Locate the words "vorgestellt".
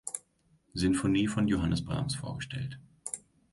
2.15-2.79